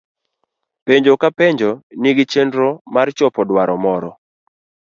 [0.85, 1.69] Penjo ka penjo
[2.01, 4.11] nigi chenro mar chopo dwaro moro.